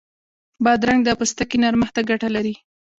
[0.63, 2.53] بادرنګ د پوستکي نرمښت ته ګټه لري.